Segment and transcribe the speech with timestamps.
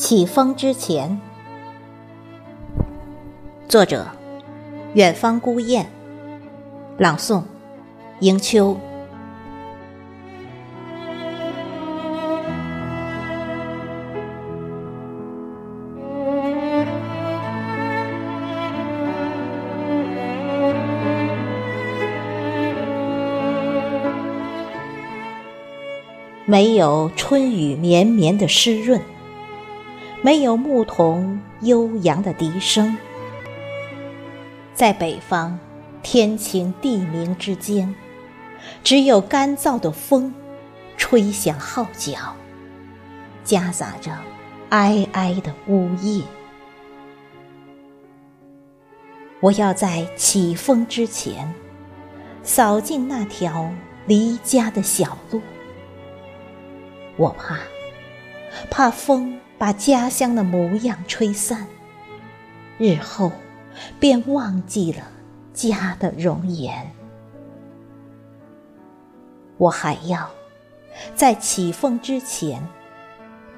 [0.00, 1.20] 起风之前，
[3.68, 4.06] 作者：
[4.94, 5.86] 远方孤雁，
[6.96, 7.42] 朗诵：
[8.20, 8.78] 迎秋。
[26.46, 28.98] 没有春雨绵绵的湿润。
[30.22, 32.94] 没有牧童悠扬的笛声，
[34.74, 35.58] 在北方
[36.02, 37.94] 天晴地明之间，
[38.84, 40.34] 只有干燥的风
[40.98, 42.36] 吹响号角，
[43.44, 44.14] 夹杂着
[44.68, 46.22] 哀哀的呜咽。
[49.40, 51.50] 我要在起风之前，
[52.42, 53.72] 扫尽那条
[54.06, 55.40] 离家的小路。
[57.16, 57.58] 我怕，
[58.70, 59.40] 怕风。
[59.60, 61.66] 把家乡的模样吹散，
[62.78, 63.30] 日后
[63.98, 65.02] 便忘记了
[65.52, 66.90] 家的容颜。
[69.58, 70.30] 我还要
[71.14, 72.66] 在起风之前，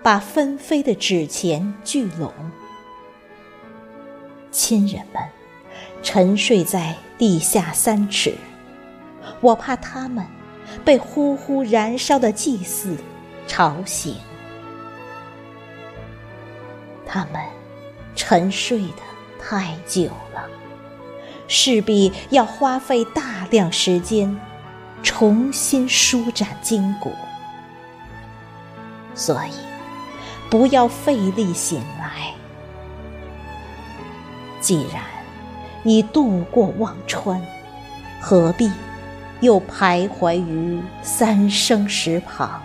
[0.00, 2.32] 把纷飞的纸钱聚拢。
[4.52, 5.20] 亲人们
[6.00, 8.36] 沉睡在地下三尺，
[9.40, 10.24] 我怕他们
[10.84, 12.96] 被呼呼燃烧的祭祀
[13.48, 14.14] 吵醒。
[17.08, 17.42] 他们
[18.14, 19.02] 沉睡的
[19.42, 20.44] 太久了，
[21.48, 24.38] 势必要花费大量时间
[25.02, 27.10] 重新舒展筋骨，
[29.14, 29.54] 所以
[30.50, 32.34] 不要费力醒来。
[34.60, 35.02] 既然
[35.84, 37.40] 已渡过忘川，
[38.20, 38.70] 何必
[39.40, 42.60] 又徘徊于三生石旁？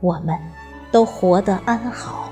[0.00, 0.38] 我们。
[0.92, 2.30] 都活得安好，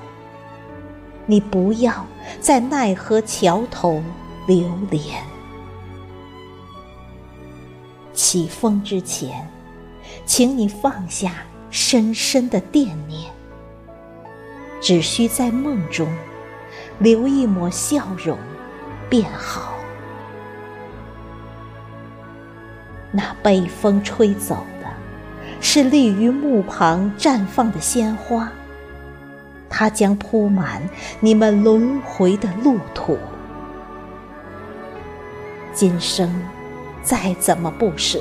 [1.26, 2.06] 你不要
[2.40, 4.02] 在奈何桥头
[4.46, 5.02] 流连。
[8.12, 9.50] 起风之前，
[10.26, 11.32] 请你放下
[11.70, 13.32] 深深的惦念，
[14.80, 16.06] 只需在梦中
[16.98, 18.36] 留一抹笑容，
[19.08, 19.72] 便好。
[23.10, 24.64] 那被风吹走。
[25.60, 28.50] 是立于墓旁绽放的鲜花，
[29.68, 30.82] 它将铺满
[31.20, 33.18] 你们轮回的路途。
[35.72, 36.42] 今生
[37.02, 38.20] 再怎么不舍，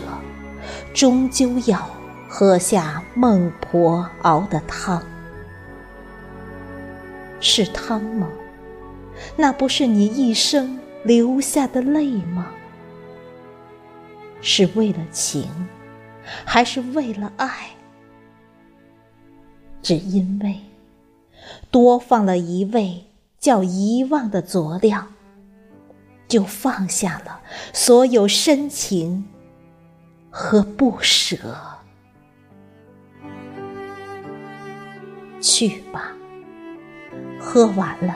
[0.94, 1.90] 终究要
[2.28, 5.02] 喝下孟婆熬的汤。
[7.40, 8.28] 是汤吗？
[9.36, 12.48] 那不是你一生流下的泪吗？
[14.42, 15.50] 是为了情。
[16.46, 17.72] 还是为了爱，
[19.82, 20.58] 只因为
[21.72, 23.06] 多放了一味
[23.40, 25.08] 叫遗忘的佐料，
[26.28, 27.42] 就放下了
[27.74, 29.28] 所有深情
[30.30, 31.38] 和不舍。
[35.42, 36.14] 去吧，
[37.40, 38.14] 喝完了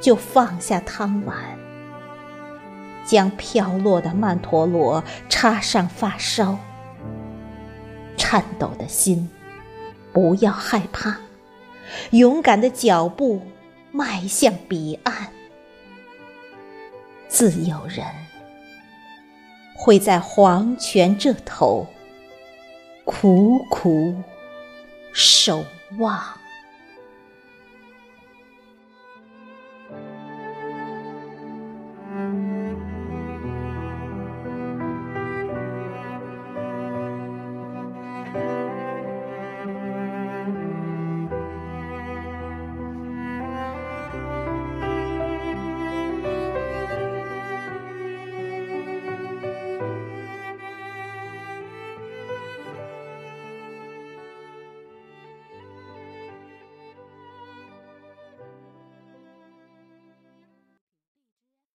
[0.00, 1.36] 就放下汤碗，
[3.04, 6.58] 将飘落的曼陀罗插上发梢。
[8.28, 9.30] 颤抖的心，
[10.12, 11.16] 不要害怕，
[12.10, 13.40] 勇敢的脚步
[13.92, 15.28] 迈向彼岸。
[17.28, 18.04] 自有人
[19.76, 21.86] 会在黄泉这头
[23.04, 24.20] 苦苦
[25.12, 25.64] 守
[25.98, 26.20] 望。